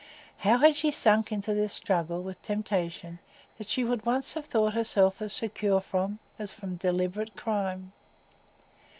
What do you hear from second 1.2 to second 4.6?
into this struggle with a temptation that she would once have